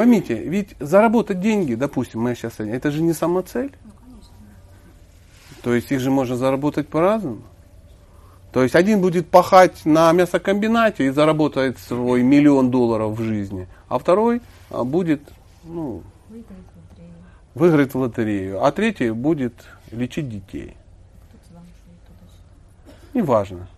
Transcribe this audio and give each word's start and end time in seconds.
Поймите, 0.00 0.34
ведь 0.34 0.76
заработать 0.80 1.42
деньги, 1.42 1.74
допустим, 1.74 2.22
мы 2.22 2.34
сейчас, 2.34 2.58
это 2.58 2.90
же 2.90 3.02
не 3.02 3.12
самоцель. 3.12 3.70
То 5.62 5.74
есть 5.74 5.92
их 5.92 6.00
же 6.00 6.10
можно 6.10 6.38
заработать 6.38 6.88
по-разному. 6.88 7.42
То 8.50 8.62
есть 8.62 8.74
один 8.74 9.02
будет 9.02 9.28
пахать 9.28 9.84
на 9.84 10.10
мясокомбинате 10.12 11.04
и 11.04 11.10
заработает 11.10 11.78
свой 11.78 12.22
миллион 12.22 12.70
долларов 12.70 13.18
в 13.18 13.22
жизни, 13.22 13.68
а 13.90 13.98
второй 13.98 14.40
а, 14.70 14.84
будет 14.84 15.20
ну, 15.64 16.02
выиграть 17.54 17.92
в 17.92 17.98
лотерею, 17.98 18.64
а 18.64 18.72
третий 18.72 19.10
будет 19.10 19.52
лечить 19.90 20.30
детей. 20.30 20.78
Неважно. 23.12 23.68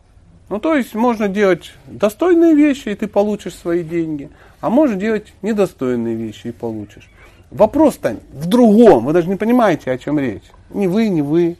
Ну, 0.48 0.58
то 0.58 0.74
есть 0.74 0.94
можно 0.94 1.28
делать 1.28 1.72
достойные 1.86 2.54
вещи, 2.54 2.90
и 2.90 2.94
ты 2.94 3.06
получишь 3.06 3.54
свои 3.54 3.82
деньги, 3.82 4.30
а 4.60 4.70
можно 4.70 4.96
делать 4.96 5.32
недостойные 5.42 6.14
вещи 6.14 6.48
и 6.48 6.52
получишь. 6.52 7.08
Вопрос-то 7.50 8.16
в 8.32 8.46
другом, 8.46 9.06
вы 9.06 9.12
даже 9.12 9.28
не 9.28 9.36
понимаете, 9.36 9.90
о 9.90 9.98
чем 9.98 10.18
речь. 10.18 10.44
Ни 10.70 10.86
вы, 10.86 11.08
ни 11.08 11.20
вы. 11.20 11.56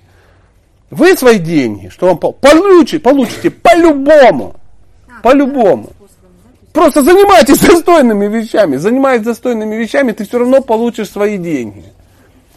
Вы 0.91 1.16
свои 1.16 1.39
деньги, 1.39 1.89
что 1.89 2.06
вам 2.06 2.19
получите, 2.19 2.98
получите 2.98 3.51
по-любому. 3.51 4.56
По-любому. 5.23 5.91
Просто 6.73 7.03
занимайтесь 7.03 7.59
достойными 7.67 8.27
вещами. 8.27 8.77
Занимаясь 8.77 9.23
достойными 9.23 9.75
вещами, 9.75 10.12
ты 10.12 10.25
все 10.25 10.39
равно 10.39 10.62
получишь 10.62 11.11
свои 11.11 11.39
деньги. 11.39 11.84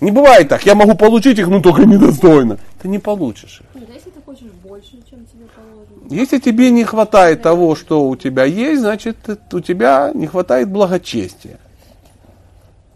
Не 0.02 0.12
бывает 0.12 0.50
так, 0.50 0.66
я 0.66 0.76
могу 0.76 0.96
получить 0.96 1.40
их, 1.40 1.48
но 1.48 1.62
только 1.62 1.86
недостойно. 1.86 2.58
Ты 2.82 2.88
не 2.88 3.00
получишь 3.00 3.62
их. 3.62 3.68
А 3.74 3.94
если 3.94 4.10
ты 4.10 4.22
хочешь 4.26 4.52
больше, 4.64 4.92
чем 5.10 5.26
тебе 5.26 5.46
положено? 5.56 5.75
Если 6.10 6.40
тебе 6.40 6.72
не 6.72 6.84
хватает 6.84 7.42
того, 7.42 7.76
что 7.76 8.08
у 8.08 8.16
тебя 8.16 8.46
есть, 8.46 8.82
значит 8.82 9.18
у 9.52 9.60
тебя 9.60 10.12
не 10.14 10.28
хватает 10.28 10.70
благочестия. 10.70 11.58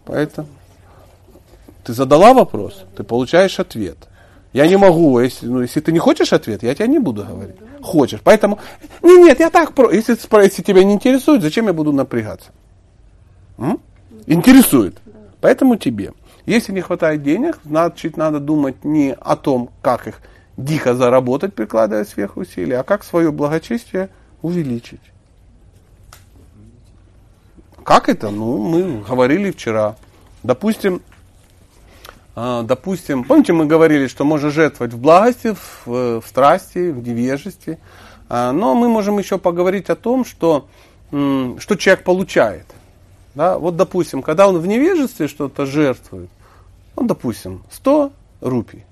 Поэтому 0.04 0.48
ты 1.84 1.92
задала 1.92 2.34
вопрос, 2.34 2.84
ты 2.96 3.02
получаешь 3.02 3.58
ответ. 3.58 3.96
Я 4.52 4.66
не 4.66 4.76
могу, 4.76 5.20
если, 5.20 5.46
ну, 5.46 5.62
если 5.62 5.80
ты 5.80 5.92
не 5.92 6.00
хочешь 6.00 6.32
ответ, 6.32 6.62
я 6.62 6.74
тебя 6.74 6.88
не 6.88 6.98
буду 6.98 7.24
говорить. 7.24 7.54
Хочешь. 7.82 8.20
Поэтому, 8.22 8.58
не, 9.02 9.16
нет, 9.22 9.38
я 9.38 9.48
так, 9.48 9.74
про, 9.74 9.90
если, 9.92 10.16
если 10.42 10.62
тебя 10.62 10.82
не 10.82 10.94
интересует, 10.94 11.42
зачем 11.42 11.66
я 11.66 11.72
буду 11.72 11.92
напрягаться? 11.92 12.50
М? 13.58 13.80
Интересует. 14.26 14.98
Поэтому 15.40 15.76
тебе. 15.76 16.12
Если 16.46 16.72
не 16.72 16.80
хватает 16.80 17.22
денег, 17.22 17.60
значит 17.64 18.16
надо 18.16 18.40
думать 18.40 18.84
не 18.84 19.14
о 19.20 19.36
том, 19.36 19.70
как 19.82 20.08
их 20.08 20.20
дико 20.64 20.94
заработать, 20.94 21.54
прикладывая 21.54 22.04
сверхусилия, 22.04 22.80
а 22.80 22.82
как 22.82 23.04
свое 23.04 23.32
благочестие 23.32 24.10
увеличить. 24.42 25.00
Как 27.84 28.08
это? 28.08 28.30
Ну, 28.30 28.58
мы 28.58 29.02
говорили 29.02 29.50
вчера. 29.50 29.96
Допустим, 30.42 31.02
а, 32.36 32.62
допустим, 32.62 33.24
помните, 33.24 33.52
мы 33.52 33.66
говорили, 33.66 34.06
что 34.06 34.24
можно 34.24 34.50
жертвовать 34.50 34.94
в 34.94 34.98
благости, 34.98 35.54
в, 35.54 36.20
в 36.20 36.24
страсти, 36.26 36.90
в 36.90 37.06
невежестве. 37.06 37.78
А, 38.28 38.52
но 38.52 38.74
мы 38.74 38.88
можем 38.88 39.18
еще 39.18 39.38
поговорить 39.38 39.90
о 39.90 39.96
том, 39.96 40.24
что, 40.24 40.68
что 41.10 41.76
человек 41.76 42.04
получает. 42.04 42.66
Да? 43.34 43.58
Вот, 43.58 43.76
допустим, 43.76 44.22
когда 44.22 44.48
он 44.48 44.58
в 44.58 44.66
невежестве 44.66 45.26
что-то 45.26 45.66
жертвует, 45.66 46.30
ну, 46.96 47.06
допустим, 47.06 47.62
100 47.72 48.12
рупий. 48.40 48.84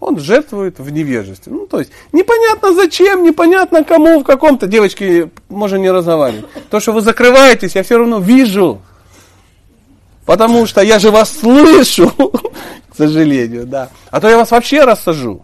Он 0.00 0.18
жертвует 0.18 0.78
в 0.78 0.90
невежестве. 0.90 1.52
Ну, 1.52 1.66
то 1.66 1.78
есть, 1.78 1.92
непонятно 2.12 2.74
зачем, 2.74 3.22
непонятно 3.22 3.84
кому, 3.84 4.20
в 4.20 4.24
каком-то. 4.24 4.66
Девочки, 4.66 5.30
можно 5.50 5.76
не 5.76 5.90
разговаривать. 5.90 6.46
То, 6.70 6.80
что 6.80 6.92
вы 6.92 7.02
закрываетесь, 7.02 7.74
я 7.74 7.82
все 7.82 7.98
равно 7.98 8.18
вижу. 8.18 8.80
Потому 10.24 10.66
что 10.66 10.80
я 10.80 10.98
же 10.98 11.10
вас 11.10 11.38
слышу, 11.38 12.10
к 12.88 12.96
сожалению, 12.96 13.66
да. 13.66 13.90
А 14.10 14.20
то 14.20 14.28
я 14.28 14.38
вас 14.38 14.50
вообще 14.50 14.84
рассажу. 14.84 15.42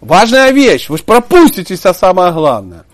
Важная 0.00 0.50
вещь, 0.52 0.88
вы 0.88 0.96
же 0.96 1.04
пропустите 1.04 1.74
все 1.74 1.92
самое 1.92 2.32
главное. 2.32 2.84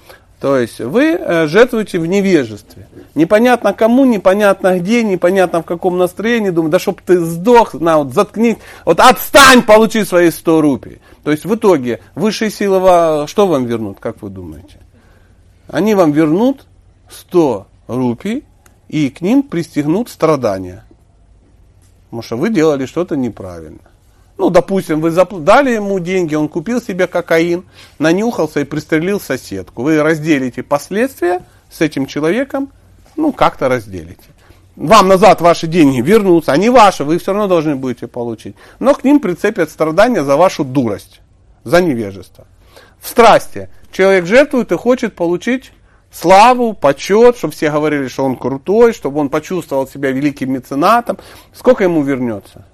То 0.44 0.58
есть 0.58 0.78
вы 0.78 1.12
э, 1.12 1.46
жертвуете 1.46 1.98
в 1.98 2.04
невежестве. 2.04 2.86
Непонятно 3.14 3.72
кому, 3.72 4.04
непонятно 4.04 4.78
где, 4.78 5.02
непонятно 5.02 5.62
в 5.62 5.64
каком 5.64 5.96
настроении. 5.96 6.50
Думаю, 6.50 6.70
да 6.70 6.78
чтоб 6.78 7.00
ты 7.00 7.18
сдох, 7.18 7.72
на, 7.72 7.96
вот 7.96 8.12
заткни, 8.12 8.58
вот 8.84 9.00
отстань, 9.00 9.62
получи 9.62 10.04
свои 10.04 10.30
100 10.30 10.60
рупий. 10.60 11.00
То 11.22 11.30
есть 11.30 11.46
в 11.46 11.54
итоге 11.54 12.02
высшие 12.14 12.50
силы 12.50 13.26
что 13.26 13.46
вам 13.46 13.64
вернут, 13.64 14.00
как 14.00 14.20
вы 14.20 14.28
думаете? 14.28 14.80
Они 15.66 15.94
вам 15.94 16.12
вернут 16.12 16.66
100 17.08 17.66
рупий 17.86 18.44
и 18.88 19.08
к 19.08 19.22
ним 19.22 19.44
пристегнут 19.44 20.10
страдания. 20.10 20.84
Потому 22.10 22.20
что 22.20 22.36
вы 22.36 22.50
делали 22.50 22.84
что-то 22.84 23.16
неправильно. 23.16 23.93
Ну, 24.36 24.50
допустим, 24.50 25.00
вы 25.00 25.10
дали 25.10 25.70
ему 25.70 25.98
деньги, 26.00 26.34
он 26.34 26.48
купил 26.48 26.82
себе 26.82 27.06
кокаин, 27.06 27.64
нанюхался 27.98 28.60
и 28.60 28.64
пристрелил 28.64 29.20
соседку. 29.20 29.82
Вы 29.82 30.02
разделите 30.02 30.62
последствия 30.62 31.42
с 31.70 31.80
этим 31.80 32.06
человеком, 32.06 32.70
ну, 33.16 33.32
как-то 33.32 33.68
разделите. 33.68 34.24
Вам 34.74 35.06
назад 35.06 35.40
ваши 35.40 35.68
деньги 35.68 36.00
вернутся, 36.00 36.52
они 36.52 36.68
ваши, 36.68 37.04
вы 37.04 37.18
все 37.18 37.32
равно 37.32 37.46
должны 37.46 37.76
будете 37.76 38.08
получить. 38.08 38.56
Но 38.80 38.94
к 38.94 39.04
ним 39.04 39.20
прицепят 39.20 39.70
страдания 39.70 40.24
за 40.24 40.36
вашу 40.36 40.64
дурость, 40.64 41.20
за 41.62 41.80
невежество. 41.80 42.46
В 43.00 43.08
страсти 43.08 43.68
человек 43.92 44.26
жертвует 44.26 44.72
и 44.72 44.76
хочет 44.76 45.14
получить 45.14 45.70
славу, 46.10 46.72
почет, 46.72 47.36
чтобы 47.36 47.54
все 47.54 47.70
говорили, 47.70 48.08
что 48.08 48.24
он 48.24 48.36
крутой, 48.36 48.94
чтобы 48.94 49.20
он 49.20 49.28
почувствовал 49.28 49.86
себя 49.86 50.10
великим 50.10 50.52
меценатом. 50.52 51.18
Сколько 51.52 51.84
ему 51.84 52.02
вернется? 52.02 52.64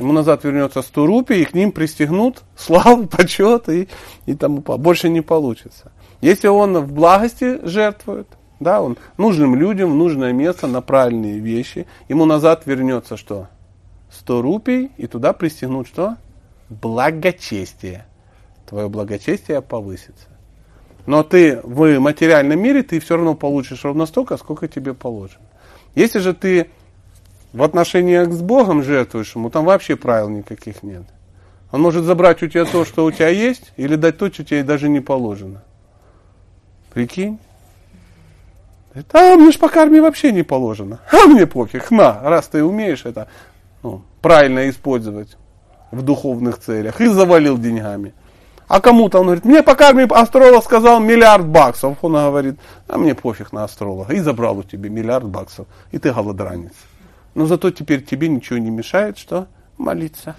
Ему 0.00 0.14
назад 0.14 0.44
вернется 0.44 0.80
100 0.80 1.06
рупий, 1.06 1.42
и 1.42 1.44
к 1.44 1.52
ним 1.52 1.72
пристегнут 1.72 2.42
славу, 2.56 3.06
почет 3.06 3.68
и, 3.68 3.86
и 4.24 4.34
тому 4.34 4.62
больше 4.62 5.10
не 5.10 5.20
получится. 5.20 5.92
Если 6.22 6.48
он 6.48 6.78
в 6.78 6.92
благости 6.92 7.60
жертвует, 7.66 8.26
да, 8.60 8.80
он 8.80 8.96
нужным 9.18 9.54
людям 9.54 9.92
в 9.92 9.94
нужное 9.94 10.32
место 10.32 10.66
на 10.66 10.80
правильные 10.80 11.38
вещи, 11.38 11.86
ему 12.08 12.24
назад 12.24 12.62
вернется 12.64 13.18
что? 13.18 13.48
100 14.10 14.42
рупий, 14.42 14.90
и 14.96 15.06
туда 15.06 15.34
пристегнут 15.34 15.86
что? 15.86 16.16
Благочестие. 16.70 18.06
Твое 18.66 18.88
благочестие 18.88 19.60
повысится. 19.60 20.28
Но 21.04 21.22
ты 21.22 21.60
в 21.62 21.98
материальном 21.98 22.58
мире, 22.58 22.82
ты 22.82 23.00
все 23.00 23.16
равно 23.16 23.34
получишь 23.34 23.84
ровно 23.84 24.06
столько, 24.06 24.38
сколько 24.38 24.66
тебе 24.66 24.94
положено. 24.94 25.44
Если 25.94 26.20
же 26.20 26.32
ты 26.32 26.70
в 27.52 27.62
отношениях 27.62 28.32
с 28.32 28.40
Богом 28.40 28.82
жертвуешь 28.82 29.34
ему, 29.34 29.50
там 29.50 29.64
вообще 29.64 29.96
правил 29.96 30.28
никаких 30.28 30.82
нет. 30.82 31.02
Он 31.72 31.82
может 31.82 32.04
забрать 32.04 32.42
у 32.42 32.48
тебя 32.48 32.64
то, 32.64 32.84
что 32.84 33.04
у 33.04 33.12
тебя 33.12 33.28
есть, 33.28 33.72
или 33.76 33.96
дать 33.96 34.18
то, 34.18 34.30
что 34.32 34.44
тебе 34.44 34.62
даже 34.62 34.88
не 34.88 35.00
положено. 35.00 35.62
Прикинь? 36.92 37.38
А 39.12 39.36
мне 39.36 39.52
ж 39.52 39.58
по 39.58 39.68
карме 39.68 40.02
вообще 40.02 40.32
не 40.32 40.42
положено. 40.42 40.98
А 41.12 41.26
мне 41.26 41.46
пофиг, 41.46 41.90
на, 41.92 42.20
раз 42.22 42.48
ты 42.48 42.64
умеешь 42.64 43.04
это 43.04 43.28
ну, 43.82 44.02
правильно 44.20 44.68
использовать 44.68 45.36
в 45.92 46.02
духовных 46.02 46.58
целях 46.58 47.00
и 47.00 47.06
завалил 47.06 47.56
деньгами. 47.56 48.14
А 48.66 48.80
кому-то 48.80 49.18
он 49.18 49.26
говорит, 49.26 49.44
мне 49.44 49.62
пока 49.62 49.92
мне 49.92 50.04
астролог 50.04 50.62
сказал 50.62 51.00
миллиард 51.00 51.46
баксов. 51.46 51.98
Он 52.02 52.12
говорит, 52.12 52.56
а 52.86 52.98
мне 52.98 53.16
пофиг 53.16 53.52
на 53.52 53.64
астролога. 53.64 54.12
И 54.12 54.20
забрал 54.20 54.58
у 54.58 54.62
тебя 54.62 54.88
миллиард 54.88 55.24
баксов. 55.24 55.66
И 55.90 55.98
ты 55.98 56.12
голодранец. 56.12 56.72
Но 57.34 57.46
зато 57.46 57.70
теперь 57.70 58.02
тебе 58.04 58.28
ничего 58.28 58.58
не 58.58 58.70
мешает, 58.70 59.18
что 59.18 59.48
молиться. 59.78 60.36